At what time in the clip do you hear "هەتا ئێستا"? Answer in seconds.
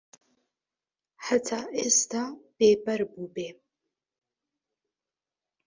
1.27-2.23